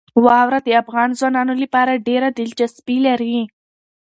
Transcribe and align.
واوره 0.25 0.59
د 0.65 0.69
افغان 0.83 1.09
ځوانانو 1.19 1.53
لپاره 1.63 2.01
ډېره 2.07 2.27
دلچسپي 2.39 2.97
لري. 3.07 3.37